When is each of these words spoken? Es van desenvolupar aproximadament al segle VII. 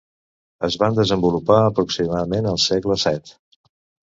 Es 0.67 0.77
van 0.83 0.95
desenvolupar 0.99 1.57
aproximadament 1.65 2.51
al 2.53 2.59
segle 2.67 2.99
VII. 3.07 3.37